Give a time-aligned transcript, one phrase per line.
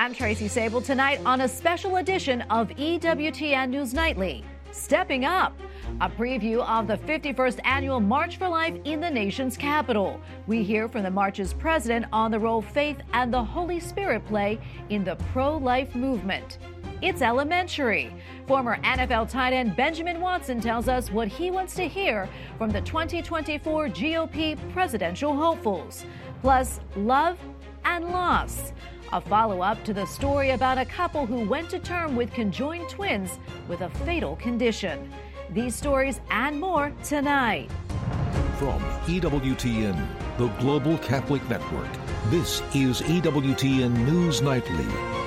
[0.00, 4.42] I'm Tracy Sabol tonight on a special edition of EWTN News Nightly.
[4.72, 5.52] Stepping up,
[6.00, 10.18] a preview of the 51st annual March for Life in the nation's capital.
[10.46, 14.58] We hear from the march's president on the role faith and the Holy Spirit play
[14.88, 16.56] in the pro life movement.
[17.02, 18.10] It's elementary.
[18.46, 22.26] Former NFL tight end Benjamin Watson tells us what he wants to hear
[22.56, 26.06] from the 2024 GOP presidential hopefuls.
[26.40, 27.36] Plus, love
[27.84, 28.72] and loss.
[29.12, 32.88] A follow up to the story about a couple who went to term with conjoined
[32.88, 35.12] twins with a fatal condition.
[35.50, 37.68] These stories and more tonight.
[38.56, 40.06] From EWTN,
[40.38, 41.88] the Global Catholic Network,
[42.26, 45.19] this is EWTN News Nightly.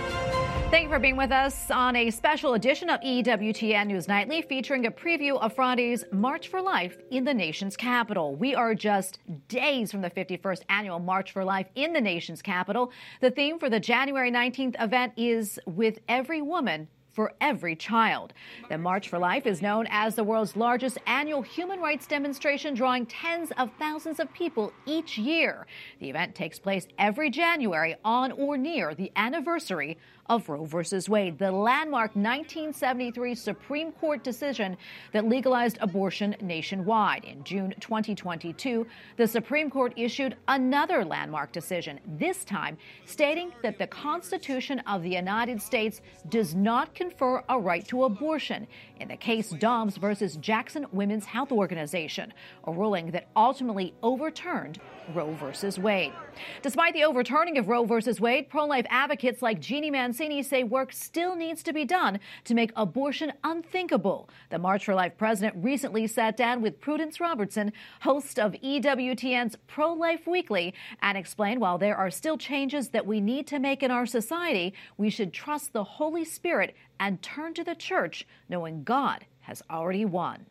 [0.74, 4.88] Thank you for being with us on a special edition of EWTN News Nightly featuring
[4.88, 8.36] a preview of Friday's March for Life in the nation's capital.
[8.36, 12.92] We are just days from the 51st annual March for Life in the nation's capital.
[13.22, 18.34] The theme for the January 19th event is With Every Woman for every child.
[18.70, 23.06] The March for Life is known as the world's largest annual human rights demonstration, drawing
[23.06, 25.68] tens of thousands of people each year.
[26.00, 29.98] The event takes place every January on or near the anniversary
[30.30, 30.78] of Roe v.
[31.10, 34.78] Wade, the landmark 1973 Supreme Court decision
[35.12, 37.26] that legalized abortion nationwide.
[37.26, 43.88] In June 2022, the Supreme Court issued another landmark decision, this time stating that the
[43.88, 48.68] Constitution of the United States does not confer a right to abortion
[49.00, 52.34] in the case Dobbs versus Jackson Women's Health Organization,
[52.66, 54.80] a ruling that ultimately overturned
[55.14, 55.82] Roe v.
[55.82, 56.14] Wade.
[56.62, 58.00] Despite the overturning of Roe v.
[58.20, 62.54] Wade, pro life advocates like Jeanne Mancini say work still needs to be done to
[62.54, 64.30] make abortion unthinkable.
[64.50, 69.94] The March for Life president recently sat down with Prudence Robertson, host of EWTN's Pro
[69.94, 73.92] Life Weekly, and explained while there are still changes that we need to make in
[73.92, 79.26] our society, we should trust the Holy Spirit and turn to the church, knowing God
[79.42, 80.46] has already won.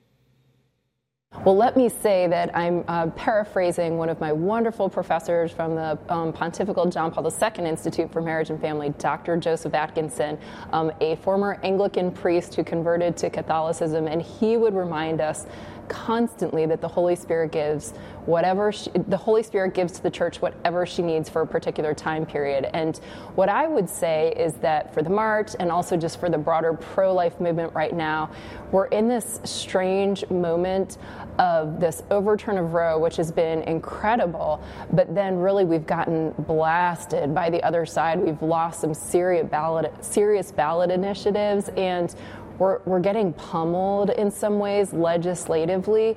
[1.41, 5.99] Well, let me say that I'm uh, paraphrasing one of my wonderful professors from the
[6.09, 9.37] um, Pontifical John Paul II Institute for Marriage and Family, Dr.
[9.39, 10.39] Joseph Atkinson,
[10.73, 15.47] um, a former Anglican priest who converted to Catholicism, and he would remind us
[15.89, 17.93] constantly that the Holy Spirit gives
[18.27, 21.93] whatever she, the Holy Spirit gives to the church whatever she needs for a particular
[21.93, 22.69] time period.
[22.73, 22.97] And
[23.35, 26.73] what I would say is that for the March and also just for the broader
[26.73, 28.31] pro life movement right now,
[28.71, 30.99] we're in this strange moment
[31.39, 37.35] of this overturn of Roe, which has been incredible, but then really we've gotten blasted
[37.35, 38.21] by the other side.
[38.21, 42.15] We've lost some serious ballot, serious ballot initiatives and
[42.63, 46.17] we're, we're getting pummeled in some ways legislatively.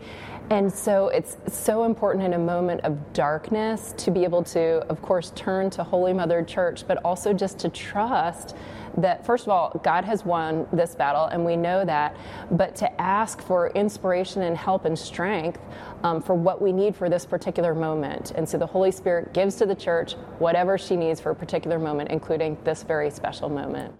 [0.52, 5.02] And so it's so important in a moment of darkness to be able to, of
[5.02, 8.56] course, turn to Holy Mother Church, but also just to trust
[8.98, 12.16] that, first of all, God has won this battle, and we know that,
[12.52, 15.60] but to ask for inspiration and help and strength
[16.04, 18.34] um, for what we need for this particular moment.
[18.36, 21.80] And so the Holy Spirit gives to the church whatever she needs for a particular
[21.80, 23.96] moment, including this very special moment.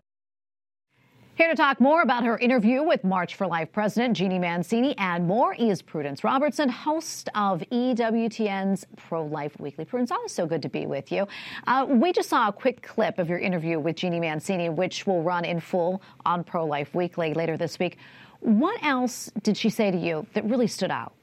[1.36, 5.28] Here to talk more about her interview with March for Life President Jeanne Mancini and
[5.28, 9.84] more is Prudence Robertson, host of EWTN's Pro Life Weekly.
[9.84, 11.28] Prudence, always so good to be with you.
[11.68, 15.24] Uh, we just saw a quick clip of your interview with Jeanne Mancini, which will
[15.24, 17.98] run in full on Pro Life Weekly later this week.
[18.40, 21.15] What else did she say to you that really stood out?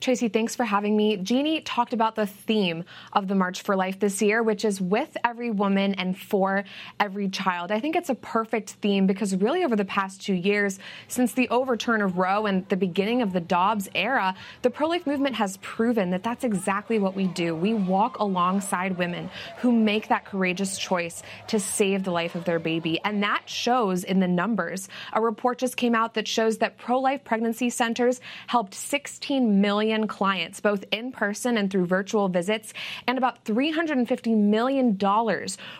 [0.00, 1.16] Tracy, thanks for having me.
[1.16, 5.16] Jeanne talked about the theme of the March for Life this year, which is with
[5.24, 6.62] every woman and for
[7.00, 7.72] every child.
[7.72, 11.48] I think it's a perfect theme because really over the past two years, since the
[11.48, 15.56] overturn of Roe and the beginning of the Dobbs era, the pro life movement has
[15.56, 17.56] proven that that's exactly what we do.
[17.56, 22.60] We walk alongside women who make that courageous choice to save the life of their
[22.60, 23.00] baby.
[23.04, 24.88] And that shows in the numbers.
[25.12, 29.87] A report just came out that shows that pro life pregnancy centers helped 16 million
[29.88, 32.74] million clients, both in person and through virtual visits,
[33.06, 34.98] and about $350 million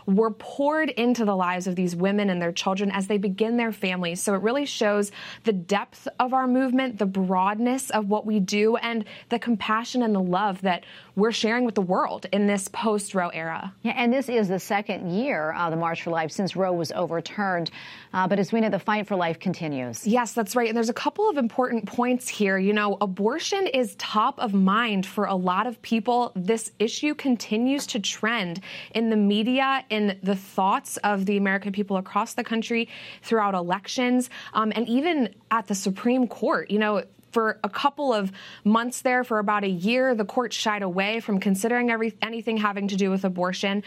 [0.07, 3.73] were poured into the lives of these women and their children as they begin their
[3.73, 4.23] families.
[4.23, 5.13] So it really shows
[5.45, 10.15] the depth of our movement, the broadness of what we do, and the compassion and
[10.15, 10.85] the love that
[11.19, 13.75] we're sharing with the world in this post Roe era.
[13.83, 16.93] Yeah, and this is the second year of the March for Life since Roe was
[16.93, 17.71] overturned.
[18.15, 20.07] Uh, but as we know, the fight for life continues.
[20.07, 20.69] Yes, that's right.
[20.69, 22.57] And there's a couple of important points here.
[22.57, 26.31] You know, abortion is top of mind for a lot of people.
[26.37, 28.61] This issue continues to trend
[28.95, 32.89] in the media, in the thoughts of the American people across the country
[33.23, 36.71] throughout elections, um, and even at the Supreme Court.
[36.71, 37.03] You know,
[37.39, 38.33] for a couple of
[38.65, 42.89] months there, for about a year, the court shied away from considering every, anything having
[42.89, 43.85] to do with abortion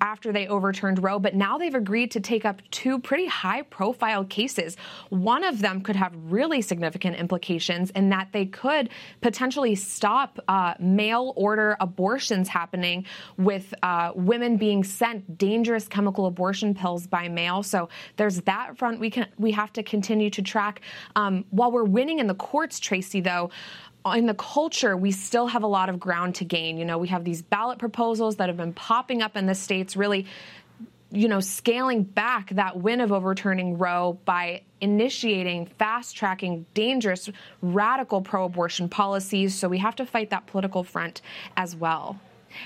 [0.00, 1.18] after they overturned Roe.
[1.18, 4.78] But now they've agreed to take up two pretty high profile cases.
[5.10, 8.88] One of them could have really significant implications in that they could
[9.20, 13.04] potentially stop uh, mail order abortions happening
[13.36, 17.62] with uh, women being sent dangerous chemical abortion pills by mail.
[17.62, 20.80] So there's that front we can we have to continue to track.
[21.14, 23.50] Um, while we're winning in the courts, Tracy, though,
[24.14, 26.78] in the culture, we still have a lot of ground to gain.
[26.78, 29.96] You know, we have these ballot proposals that have been popping up in the states,
[29.96, 30.26] really,
[31.10, 37.28] you know, scaling back that win of overturning Roe by initiating, fast tracking dangerous,
[37.62, 39.54] radical pro abortion policies.
[39.54, 41.22] So we have to fight that political front
[41.56, 42.20] as well.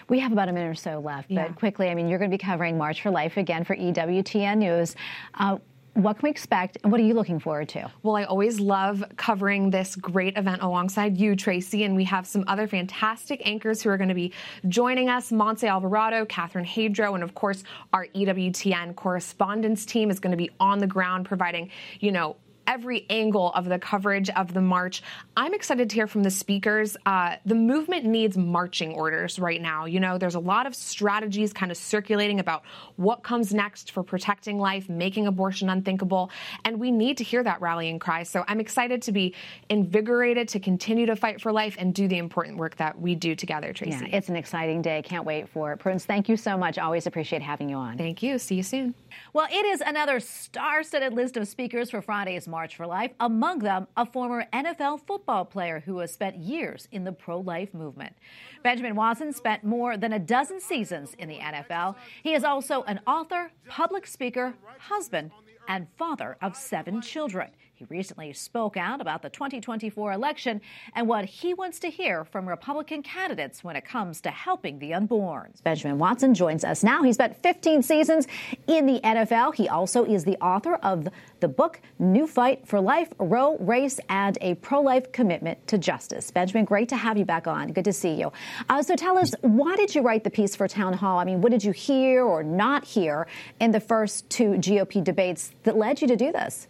[0.09, 2.37] We have about a minute or so left, but quickly, I mean, you're going to
[2.37, 4.95] be covering March for Life again for EWTN News.
[5.35, 5.59] Uh,
[5.95, 7.91] what can we expect and what are you looking forward to?
[8.03, 12.45] Well, I always love covering this great event alongside you, Tracy, and we have some
[12.47, 14.33] other fantastic anchors who are going to be
[14.69, 15.31] joining us.
[15.31, 20.51] Montse Alvarado, Catherine Hadro, and of course, our EWTN correspondence team is going to be
[20.61, 22.37] on the ground providing, you know,
[22.71, 25.03] every angle of the coverage of the march.
[25.37, 26.97] I'm excited to hear from the speakers.
[27.05, 29.87] Uh, the movement needs marching orders right now.
[29.87, 32.63] You know, there's a lot of strategies kind of circulating about
[32.95, 36.31] what comes next for protecting life, making abortion unthinkable,
[36.65, 38.23] and we need to hear that rallying cry.
[38.23, 39.35] So I'm excited to be
[39.69, 43.35] invigorated to continue to fight for life and do the important work that we do
[43.35, 44.07] together, Tracy.
[44.07, 45.03] Yeah, it's an exciting day.
[45.03, 45.79] Can't wait for it.
[45.79, 46.79] Prudence, thank you so much.
[46.79, 47.99] Always appreciate having you on.
[47.99, 48.39] Thank you.
[48.39, 48.95] See you soon.
[49.33, 53.13] Well, it is another star studded list of speakers for Friday's March for Life.
[53.19, 57.73] Among them, a former NFL football player who has spent years in the pro life
[57.73, 58.15] movement.
[58.63, 61.97] Benjamin Watson spent more than a dozen seasons in the NFL.
[62.23, 65.31] He is also an author, public speaker, husband,
[65.69, 67.51] and father of seven children.
[67.81, 70.61] He recently spoke out about the 2024 election
[70.95, 74.93] and what he wants to hear from Republican candidates when it comes to helping the
[74.93, 75.55] unborn.
[75.65, 77.03] Benjamin Watson joins us now.
[77.03, 78.27] He spent 15 seasons
[78.67, 79.55] in the NFL.
[79.55, 81.09] He also is the author of
[81.41, 86.31] the book New Fight for Life, Roe, Race, and a Pro Life Commitment to Justice.
[86.31, 87.73] Benjamin, great to have you back on.
[87.73, 88.31] Good to see you.
[88.69, 91.19] Uh, so tell us, why did you write the piece for Townhall?
[91.19, 93.27] I mean, what did you hear or not hear
[93.59, 96.69] in the first two GOP debates that led you to do this?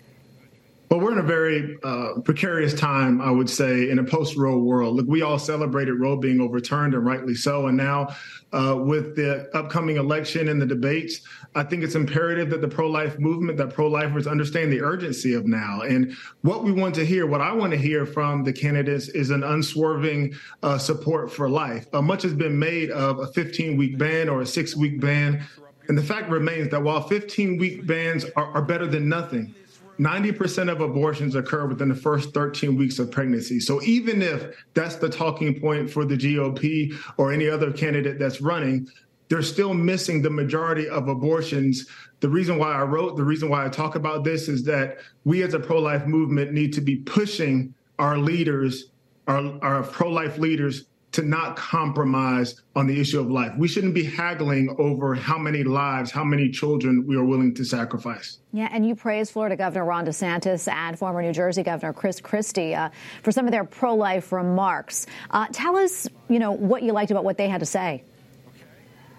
[0.91, 4.97] Well, we're in a very uh, precarious time, I would say, in a post-Roe world.
[4.97, 7.69] Look, we all celebrated Roe being overturned, and rightly so.
[7.69, 8.09] And now,
[8.53, 11.21] uh, with the upcoming election and the debates,
[11.55, 15.83] I think it's imperative that the pro-life movement, that pro-lifers understand the urgency of now.
[15.83, 19.31] And what we want to hear, what I want to hear from the candidates, is
[19.31, 20.35] an unswerving
[20.65, 21.87] uh, support for life.
[21.93, 25.47] Uh, much has been made of a 15-week ban or a six-week ban.
[25.87, 29.55] And the fact remains that while 15 week bans are, are better than nothing,
[30.01, 33.61] 90% of abortions occur within the first 13 weeks of pregnancy.
[33.61, 38.41] So even if that's the talking point for the GOP or any other candidate that's
[38.41, 38.89] running,
[39.29, 41.87] they're still missing the majority of abortions.
[42.21, 45.43] The reason why I wrote, the reason why I talk about this is that we
[45.43, 48.87] as a pro life movement need to be pushing our leaders,
[49.29, 53.53] our, our pro life leaders, to not compromise on the issue of life.
[53.59, 57.65] We shouldn't be haggling over how many lives, how many children we are willing to
[57.65, 58.39] sacrifice.
[58.53, 62.75] Yeah, and you praise Florida Governor Ron DeSantis and former New Jersey Governor Chris Christie
[62.75, 62.91] uh,
[63.23, 65.07] for some of their pro-life remarks.
[65.31, 68.05] Uh, tell us, you know, what you liked about what they had to say.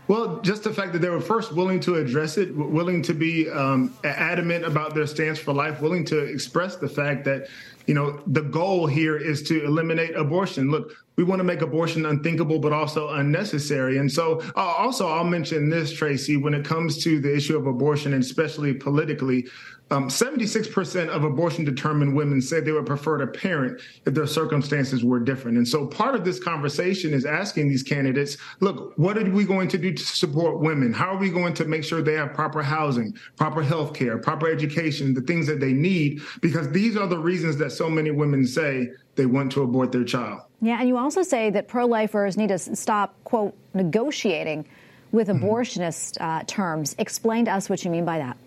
[0.07, 3.49] Well, just the fact that they were first willing to address it, willing to be
[3.49, 7.47] um, adamant about their stance for life, willing to express the fact that,
[7.85, 10.69] you know, the goal here is to eliminate abortion.
[10.69, 13.97] Look, we want to make abortion unthinkable, but also unnecessary.
[13.97, 17.67] And so, uh, also, I'll mention this, Tracy, when it comes to the issue of
[17.67, 19.47] abortion, and especially politically,
[19.91, 25.03] um, 76% of abortion determined women said they would prefer to parent if their circumstances
[25.03, 25.57] were different.
[25.57, 29.67] And so, part of this conversation is asking these candidates look, what are we going
[29.67, 30.93] to do to support women?
[30.93, 34.49] How are we going to make sure they have proper housing, proper health care, proper
[34.49, 36.21] education, the things that they need?
[36.39, 40.03] Because these are the reasons that so many women say they want to abort their
[40.03, 40.41] child.
[40.61, 44.65] Yeah, and you also say that pro lifers need to stop, quote, negotiating
[45.11, 45.43] with mm-hmm.
[45.43, 46.95] abortionist uh, terms.
[46.97, 48.37] Explain to us what you mean by that.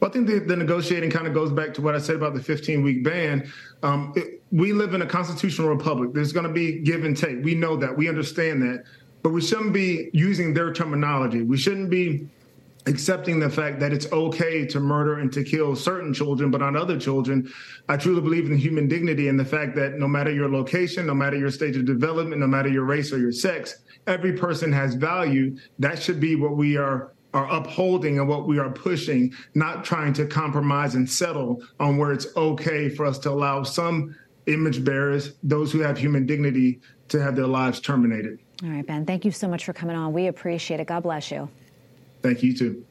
[0.00, 2.34] Well, I think the, the, negotiating kind of goes back to what I said about
[2.34, 3.48] the 15 week ban.
[3.84, 6.12] Um, it, we live in a constitutional republic.
[6.12, 7.44] There's going to be give and take.
[7.44, 7.96] We know that.
[7.96, 8.82] We understand that.
[9.22, 11.42] But we shouldn't be using their terminology.
[11.42, 12.28] We shouldn't be
[12.86, 16.74] accepting the fact that it's okay to murder and to kill certain children, but not
[16.74, 17.50] other children.
[17.88, 21.14] I truly believe in human dignity and the fact that no matter your location, no
[21.14, 24.94] matter your stage of development, no matter your race or your sex, every person has
[24.94, 25.56] value.
[25.78, 30.12] That should be what we are are upholding and what we are pushing, not trying
[30.12, 35.32] to compromise and settle on where it's okay for us to allow some image bearers,
[35.42, 38.38] those who have human dignity, to have their lives terminated.
[38.62, 40.12] All right, Ben, thank you so much for coming on.
[40.12, 40.86] We appreciate it.
[40.86, 41.48] God bless you.
[42.22, 42.84] Thank you, too.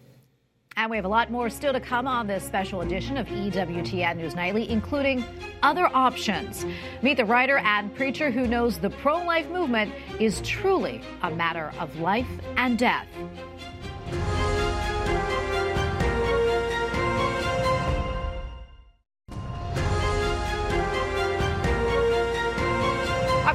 [0.78, 4.16] And we have a lot more still to come on this special edition of EWTN
[4.16, 5.24] News Nightly, including
[5.64, 6.66] other options.
[7.02, 11.74] Meet the writer and preacher who knows the pro life movement is truly a matter
[11.78, 13.08] of life and death.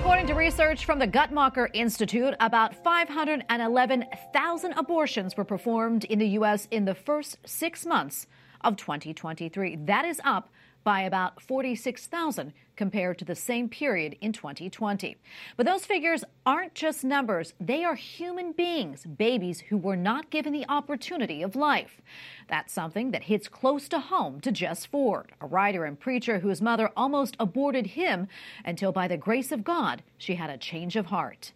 [0.07, 6.69] According to research from the Guttmacher Institute, about 511,000 abortions were performed in the U.S.
[6.71, 8.29] in the first six months
[8.61, 9.75] of 2023.
[9.85, 10.49] That is up
[10.87, 15.17] by about 46,000 compared to the same period in 2020.
[15.57, 20.53] But those figures aren't just numbers, they are human beings, babies who were not given
[20.53, 22.01] the opportunity of life.
[22.49, 26.63] That's something that hits close to home to Jess Ford, a writer and preacher whose
[26.63, 28.29] mother almost aborted him
[28.65, 31.53] until, by the grace of God, she had a change of heart.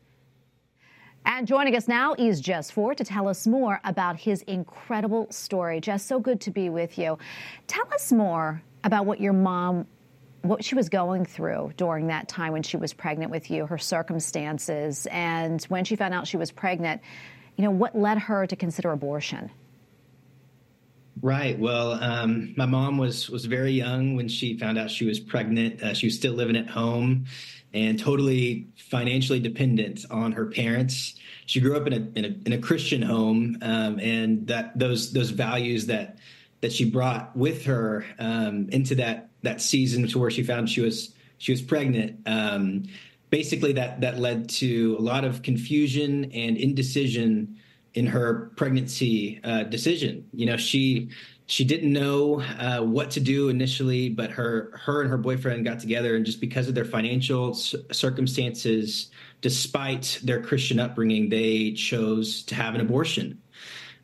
[1.25, 5.81] And joining us now is Jess Ford to tell us more about his incredible story.
[5.81, 7.17] Jess, so good to be with you.
[7.69, 9.87] Tell us more about what your mom
[10.43, 13.77] what she was going through during that time when she was pregnant with you, her
[13.77, 17.03] circumstances, and when she found out she was pregnant,
[17.57, 19.51] you know, what led her to consider abortion?
[21.23, 21.59] Right.
[21.59, 25.83] Well, um, my mom was was very young when she found out she was pregnant.
[25.83, 27.27] Uh, she was still living at home
[27.75, 31.17] and totally financially dependent on her parents.
[31.45, 35.13] She grew up in a in a, in a Christian home, um, and that those
[35.13, 36.19] those values that
[36.61, 40.81] that she brought with her um, into that that season to where she found she
[40.81, 42.21] was she was pregnant.
[42.27, 42.85] Um,
[43.31, 47.57] basically, that that led to a lot of confusion and indecision
[47.95, 50.27] in her pregnancy uh, decision.
[50.33, 51.11] You know, she
[51.47, 55.81] she didn't know uh, what to do initially, but her her and her boyfriend got
[55.81, 62.55] together, and just because of their financial circumstances, despite their Christian upbringing, they chose to
[62.55, 63.41] have an abortion.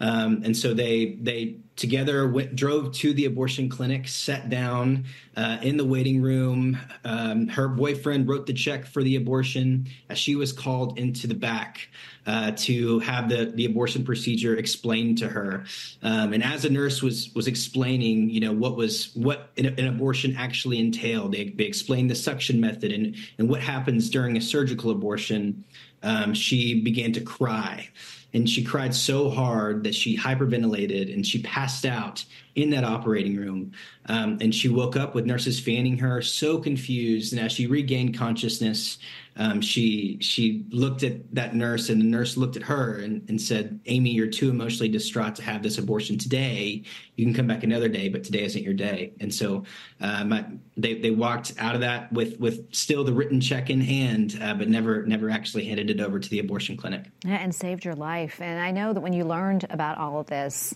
[0.00, 5.05] Um, and so they they together went, drove to the abortion clinic, sat down
[5.37, 6.79] uh, in the waiting room.
[7.05, 11.35] Um, her boyfriend wrote the check for the abortion as she was called into the
[11.35, 11.88] back
[12.26, 15.65] uh, to have the, the abortion procedure explained to her.
[16.03, 19.87] Um, and as a nurse was was explaining, you know, what was what an, an
[19.87, 24.41] abortion actually entailed, they, they, explained the suction method and and what happens during a
[24.41, 25.65] surgical abortion.
[26.03, 27.88] Um, she began to cry
[28.33, 33.37] and she cried so hard that she hyperventilated and she passed out in that operating
[33.37, 33.73] room.
[34.06, 37.33] Um, and she woke up with nurses fanning her, so confused.
[37.33, 38.99] And as she regained consciousness,
[39.37, 43.40] um, she she looked at that nurse, and the nurse looked at her and, and
[43.40, 46.83] said, "Amy, you're too emotionally distraught to have this abortion today.
[47.16, 49.64] You can come back another day, but today isn't your day." And so
[50.00, 54.38] um, they they walked out of that with with still the written check in hand,
[54.40, 57.05] uh, but never never actually handed it over to the abortion clinic.
[57.25, 58.40] Yeah, and saved your life.
[58.40, 60.75] And I know that when you learned about all of this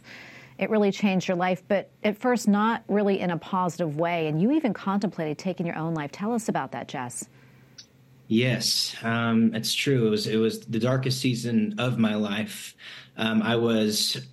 [0.59, 4.27] it really changed your life, but at first, not really in a positive way.
[4.27, 6.13] And you even contemplated taking your own life.
[6.13, 7.27] Tell us about that, Jess.
[8.31, 10.07] Yes, um, it's true.
[10.07, 12.77] It was it was the darkest season of my life.
[13.17, 14.25] Um, I was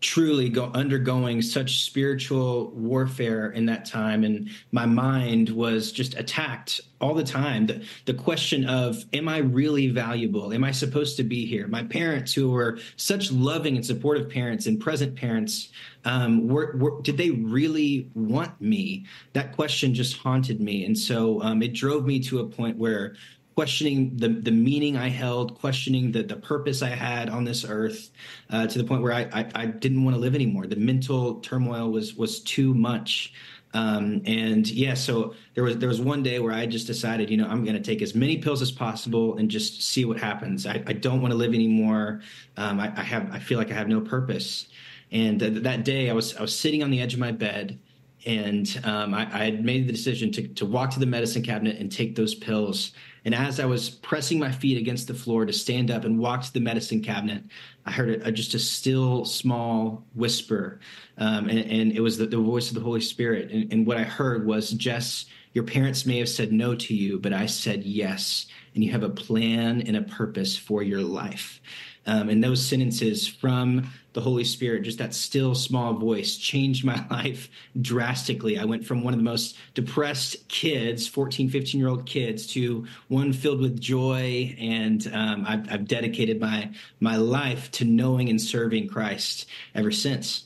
[0.00, 4.24] truly go, undergoing such spiritual warfare in that time.
[4.24, 7.66] And my mind was just attacked all the time.
[7.66, 10.52] The, the question of am i really valuable?
[10.52, 11.66] Am i supposed to be here?
[11.66, 15.68] My parents who were such loving and supportive parents and present parents
[16.04, 19.04] um, were, were, did they really want me?
[19.34, 20.84] That question just haunted me.
[20.84, 23.16] And so um, it drove me to a point where
[23.60, 28.10] questioning the the meaning I held, questioning the the purpose I had on this earth,
[28.48, 30.66] uh, to the point where I, I, I didn't want to live anymore.
[30.66, 33.34] The mental turmoil was was too much.
[33.74, 37.36] Um, and yeah, so there was there was one day where I just decided, you
[37.36, 40.64] know, I'm going to take as many pills as possible and just see what happens.
[40.64, 42.22] I, I don't want to live anymore.
[42.56, 44.68] Um, I, I, have I feel like I have no purpose.
[45.12, 47.78] And th- that day, I was I was sitting on the edge of my bed,
[48.24, 51.76] and um, I, I, had made the decision to to walk to the medicine cabinet
[51.76, 52.92] and take those pills.
[53.24, 56.42] And as I was pressing my feet against the floor to stand up and walk
[56.42, 57.42] to the medicine cabinet,
[57.84, 60.80] I heard a, a, just a still, small whisper.
[61.18, 63.50] Um, and, and, it was the, the, voice of the Holy Spirit.
[63.50, 67.18] And, and what I heard was, Jess, your parents may have said no to you,
[67.18, 68.46] but I said yes.
[68.74, 71.60] And you have a plan and a purpose for your life.
[72.06, 77.04] Um, and those sentences from the Holy Spirit, just that still small voice, changed my
[77.10, 77.48] life
[77.80, 78.58] drastically.
[78.58, 82.86] I went from one of the most depressed kids, 14, 15 year old kids, to
[83.08, 84.56] one filled with joy.
[84.58, 90.44] And um, I've, I've dedicated my, my life to knowing and serving Christ ever since.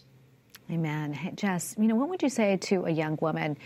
[0.70, 1.12] Amen.
[1.12, 3.56] Hey, Jess, you know, what would you say to a young woman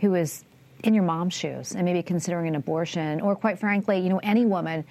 [0.00, 0.44] who is
[0.82, 4.44] in your mom's shoes and maybe considering an abortion, or quite frankly, you know, any
[4.44, 4.84] woman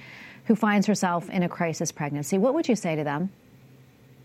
[0.46, 3.32] who finds herself in a crisis pregnancy, what would you say to them?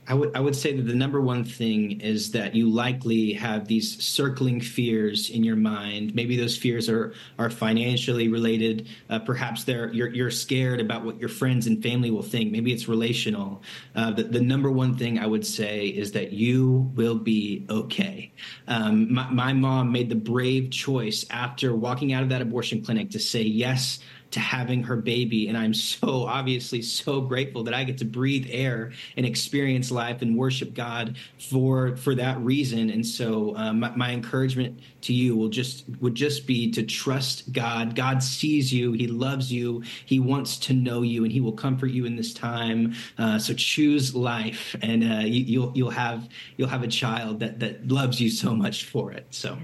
[0.09, 3.67] I would I would say that the number one thing is that you likely have
[3.67, 6.15] these circling fears in your mind.
[6.15, 8.87] Maybe those fears are are financially related.
[9.11, 12.53] Uh, perhaps they're you're you're scared about what your friends and family will think.
[12.53, 13.63] Maybe it's relational.
[13.97, 18.31] Uh, the, the number one thing I would say is that you will be okay.
[18.69, 23.11] Um, my, my mom made the brave choice after walking out of that abortion clinic
[23.11, 23.99] to say yes
[24.31, 25.49] to having her baby.
[25.49, 30.23] And I'm so obviously so grateful that I get to breathe air and experience life
[30.23, 32.91] and worship God for for that reason.
[32.91, 37.53] And so um, my, my, encouragement to you will just would just be to trust
[37.53, 37.95] God.
[37.95, 38.93] God sees you.
[38.93, 39.83] He loves you.
[40.05, 42.95] He wants to know you, and He will comfort you in this time.
[43.19, 47.61] Uh, so choose life, and uh, you, you'll you'll have you'll have a child that
[47.61, 49.27] that loves you so much for it.
[49.31, 49.59] So.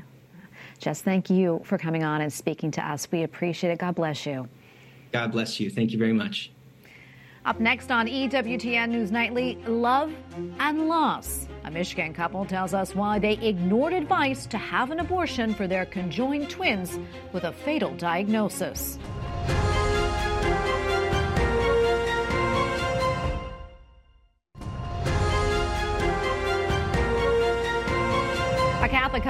[0.83, 3.07] Jess, thank you for coming on and speaking to us.
[3.13, 3.79] We appreciate it.
[3.79, 4.49] God bless you.
[5.13, 5.71] God bless you.
[5.71, 6.51] Thank you very much.
[7.45, 10.13] Up next on EWTN News Nightly, love
[10.59, 11.47] and loss.
[11.65, 15.87] A Michigan couple tells us why they ignored advice to have an abortion for their
[15.87, 16.99] conjoined twins
[17.33, 18.99] with a fatal diagnosis.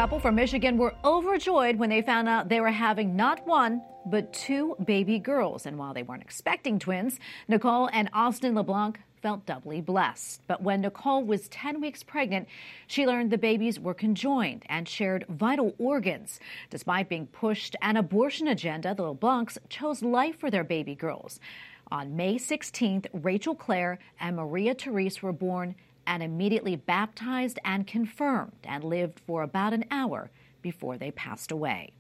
[0.02, 4.32] Couple from Michigan were overjoyed when they found out they were having not one, but
[4.32, 5.64] two baby girls.
[5.64, 10.40] And while they weren't expecting twins, Nicole and Austin LeBlanc felt doubly blessed.
[10.48, 12.48] But when Nicole was 10 weeks pregnant,
[12.88, 16.40] she learned the babies were conjoined and shared vital organs.
[16.68, 21.38] Despite being pushed an abortion agenda, the LeBlancs chose life for their baby girls.
[21.92, 28.52] On May 16th, Rachel Claire and Maria Therese were born and immediately baptized and confirmed
[28.64, 30.30] and lived for about an hour
[30.60, 31.92] before they passed away.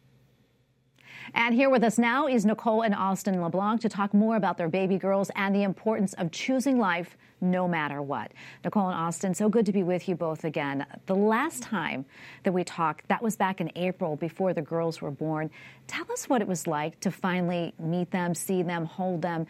[1.34, 4.68] And here with us now is Nicole and Austin LeBlanc to talk more about their
[4.68, 8.32] baby girls and the importance of choosing life no matter what.
[8.64, 10.86] Nicole and Austin, so good to be with you both again.
[11.06, 12.04] The last time
[12.44, 15.50] that we talked, that was back in April before the girls were born.
[15.86, 19.46] Tell us what it was like to finally meet them, see them, hold them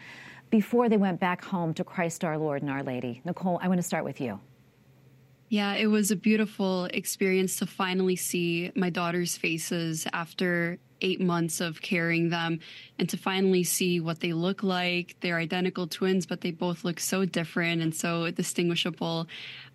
[0.49, 3.21] before they went back home to Christ our Lord and Our Lady.
[3.25, 4.39] Nicole, I want to start with you.
[5.49, 11.61] Yeah, it was a beautiful experience to finally see my daughter's faces after eight months
[11.61, 12.59] of carrying them
[12.97, 15.15] and to finally see what they look like.
[15.21, 19.27] They're identical twins, but they both look so different and so distinguishable.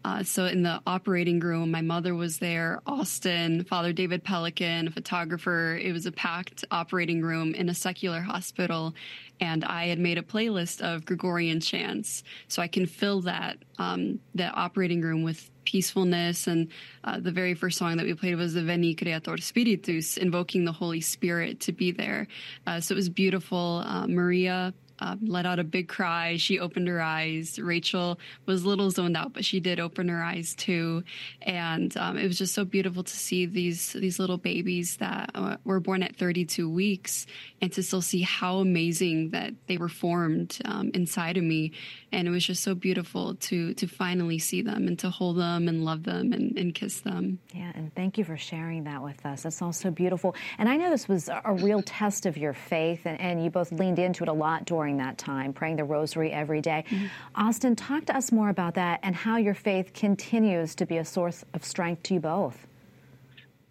[0.04, 4.90] Uh, so in the operating room, my mother was there, Austin, Father David Pelican, a
[4.90, 5.76] photographer.
[5.76, 8.94] It was a packed operating room in a secular hospital
[9.40, 14.20] and I had made a playlist of Gregorian chants, so I can fill that um,
[14.34, 16.46] that operating room with peacefulness.
[16.46, 16.68] And
[17.04, 20.72] uh, the very first song that we played was the Veni Creator Spiritus, invoking the
[20.72, 22.26] Holy Spirit to be there.
[22.66, 23.82] Uh, so it was beautiful.
[23.84, 26.36] Uh, Maria um, let out a big cry.
[26.36, 27.58] She opened her eyes.
[27.58, 31.04] Rachel was a little zoned out, but she did open her eyes too.
[31.42, 35.56] And um, it was just so beautiful to see these these little babies that uh,
[35.64, 37.26] were born at 32 weeks,
[37.60, 41.72] and to still see how amazing that they were formed um, inside of me.
[42.10, 45.68] And it was just so beautiful to to finally see them and to hold them
[45.68, 47.38] and love them and, and kiss them.
[47.54, 49.42] Yeah, and thank you for sharing that with us.
[49.42, 50.34] That's all so beautiful.
[50.58, 53.70] And I know this was a real test of your faith, and, and you both
[53.70, 56.84] leaned into it a lot during during that time, praying the rosary every day.
[56.88, 57.06] Mm-hmm.
[57.34, 61.04] Austin, talk to us more about that and how your faith continues to be a
[61.04, 62.66] source of strength to you both.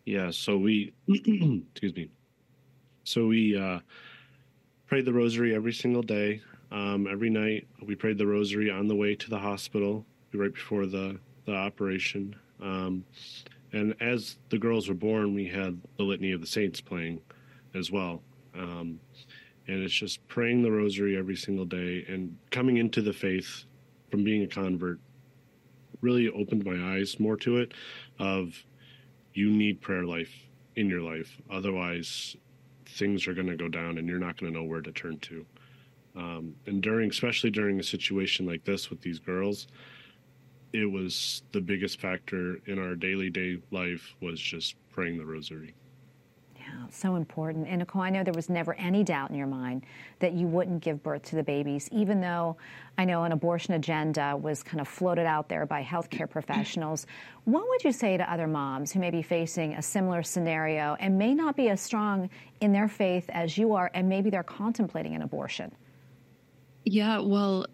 [0.06, 2.10] Yeah, so we, excuse me,
[3.04, 3.80] so we uh,
[4.86, 6.42] prayed the rosary every single day.
[6.72, 10.86] Um, every night, we prayed the rosary on the way to the hospital right before
[10.86, 12.36] the, the operation.
[12.62, 13.06] Um,
[13.72, 17.22] and as the girls were born, we had the Litany of the Saints playing
[17.74, 18.22] as well.
[18.56, 19.00] Um,
[19.68, 23.66] and it's just praying the rosary every single day and coming into the faith
[24.10, 25.00] from being a convert
[26.02, 27.74] really opened my eyes more to it
[28.20, 28.64] of
[29.34, 30.32] you need prayer life
[30.76, 32.36] in your life otherwise
[32.86, 35.18] things are going to go down and you're not going to know where to turn
[35.20, 35.46] to
[36.18, 39.68] um, and during especially during a situation like this with these girls
[40.74, 45.74] it was the biggest factor in our daily day life was just praying the rosary
[46.68, 47.68] yeah, so important.
[47.68, 49.86] And Nicole, I know there was never any doubt in your mind
[50.20, 52.58] that you wouldn't give birth to the babies, even though
[52.98, 57.06] I know an abortion agenda was kind of floated out there by healthcare professionals.
[57.46, 61.18] What would you say to other moms who may be facing a similar scenario and
[61.18, 65.16] may not be as strong in their faith as you are, and maybe they're contemplating
[65.16, 65.72] an abortion?
[66.90, 67.66] Yeah, well,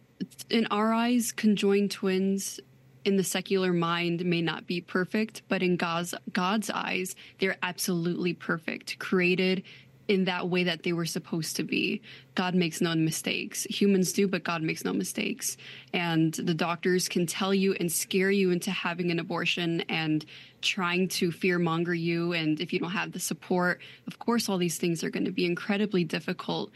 [0.50, 2.60] in our eyes, conjoined twins
[3.06, 8.34] in the secular mind may not be perfect, but in God's God's eyes, they're absolutely
[8.34, 9.62] perfect, created
[10.08, 12.02] in that way that they were supposed to be.
[12.34, 13.66] God makes no mistakes.
[13.66, 15.58] Humans do, but God makes no mistakes.
[15.94, 20.26] And the doctors can tell you and scare you into having an abortion and
[20.62, 22.34] trying to fear monger you.
[22.34, 25.32] And if you don't have the support, of course, all these things are going to
[25.32, 26.72] be incredibly difficult,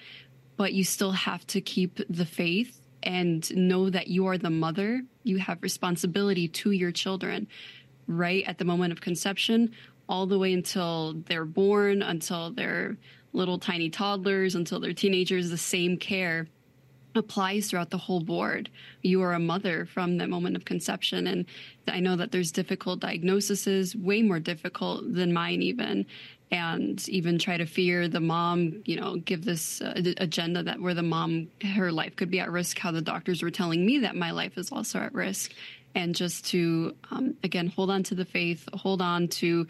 [0.58, 5.02] but you still have to keep the faith and know that you are the mother.
[5.24, 7.48] You have responsibility to your children
[8.08, 9.72] right at the moment of conception
[10.10, 12.98] all the way until they're born, until they're
[13.34, 16.48] little tiny toddlers until they're teenagers, the same care
[17.16, 18.70] applies throughout the whole board.
[19.02, 21.28] You are a mother from the moment of conception.
[21.28, 21.46] And
[21.88, 26.06] I know that there's difficult diagnoses, way more difficult than mine, even.
[26.50, 30.94] And even try to fear the mom, you know, give this uh, agenda that where
[30.94, 34.16] the mom, her life could be at risk, how the doctors were telling me that
[34.16, 35.52] my life is also at risk.
[35.94, 39.68] And just to, um, again, hold on to the faith, hold on to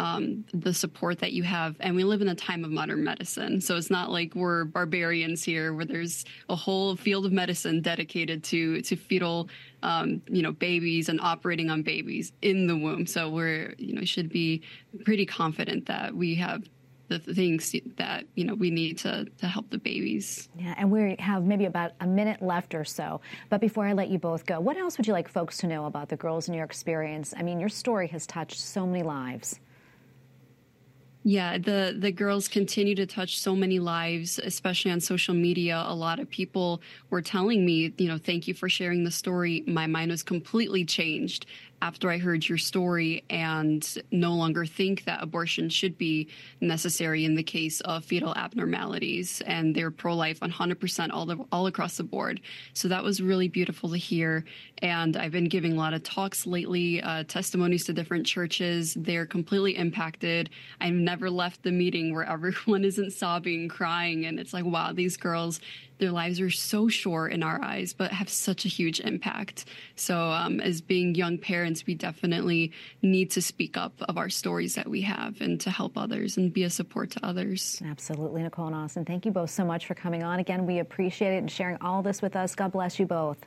[0.00, 1.76] um, the support that you have.
[1.78, 3.60] And we live in a time of modern medicine.
[3.60, 8.42] So it's not like we're barbarians here where there's a whole field of medicine dedicated
[8.44, 9.50] to, to fetal,
[9.82, 13.04] um, you know, babies and operating on babies in the womb.
[13.04, 14.62] So we're, you know, should be
[15.04, 16.64] pretty confident that we have
[17.08, 20.48] the things that you know we need to to help the babies.
[20.56, 23.20] Yeah, and we have maybe about a minute left or so.
[23.48, 25.86] But before I let you both go, what else would you like folks to know
[25.86, 27.34] about the girls in your experience?
[27.36, 29.58] I mean, your story has touched so many lives.
[31.22, 35.84] Yeah, the the girls continue to touch so many lives, especially on social media.
[35.86, 36.80] A lot of people
[37.10, 39.62] were telling me, you know, thank you for sharing the story.
[39.66, 41.44] My mind was completely changed
[41.82, 46.28] after I heard your story and no longer think that abortion should be
[46.60, 49.42] necessary in the case of fetal abnormalities.
[49.46, 52.40] And they're pro life 100% all, the, all across the board.
[52.74, 54.44] So that was really beautiful to hear.
[54.78, 58.94] And I've been giving a lot of talks lately, uh, testimonies to different churches.
[58.94, 60.50] They're completely impacted.
[60.80, 64.26] I've never left the meeting where everyone isn't sobbing, crying.
[64.26, 65.60] And it's like, wow, these girls,
[66.00, 69.66] their lives are so short in our eyes, but have such a huge impact.
[69.94, 74.74] So, um, as being young parents, we definitely need to speak up of our stories
[74.74, 77.80] that we have and to help others and be a support to others.
[77.84, 79.04] Absolutely, Nicole and Austin.
[79.04, 80.40] Thank you both so much for coming on.
[80.40, 82.54] Again, we appreciate it and sharing all this with us.
[82.54, 83.38] God bless you both.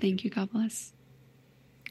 [0.00, 0.30] Thank you.
[0.30, 0.92] God bless.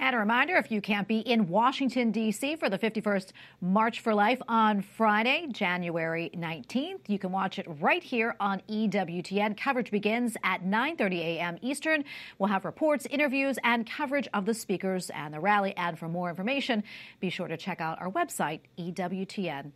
[0.02, 2.56] And a reminder if you can't be in Washington, D.C.
[2.56, 8.02] for the 51st March for Life on Friday, January 19th, you can watch it right
[8.02, 9.58] here on EWTN.
[9.58, 11.58] Coverage begins at 9.30 a.m.
[11.62, 12.06] Eastern.
[12.38, 15.76] We'll have reports, interviews, and coverage of the speakers and the rally.
[15.76, 16.82] And for more information,
[17.20, 19.74] be sure to check out our website, EWTN.com.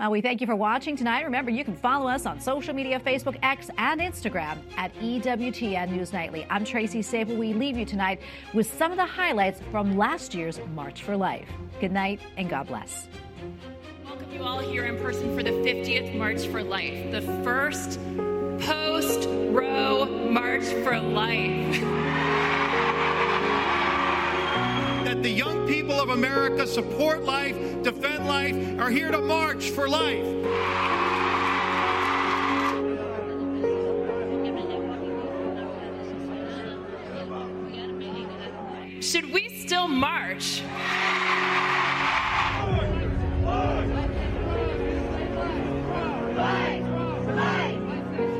[0.00, 1.22] Well, we thank you for watching tonight.
[1.22, 6.12] Remember, you can follow us on social media Facebook, X, and Instagram at EWTN News
[6.12, 6.46] Nightly.
[6.50, 7.36] I'm Tracy Sabol.
[7.38, 8.20] We leave you tonight
[8.54, 11.48] with some of the highlights from last year's March for Life.
[11.80, 13.08] Good night and God bless.
[14.04, 17.98] Welcome you all here in person for the 50th March for Life, the first
[18.60, 21.80] post Roe March for Life.
[25.04, 29.88] that the young people of America support life, defend life, are here to march for
[29.88, 30.87] life.
[39.98, 40.62] March?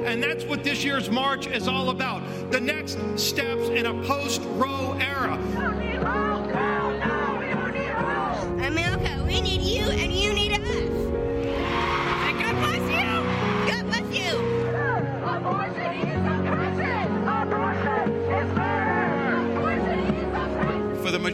[0.04, 4.40] And that's what this year's march is all about the next steps in a post
[4.54, 6.27] Roe era.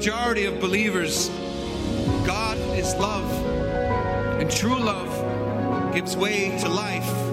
[0.05, 1.31] Majority of believers,
[2.27, 3.25] God is love.
[4.39, 7.24] And true love gives way to life.